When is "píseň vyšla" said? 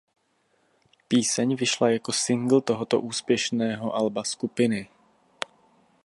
1.07-1.89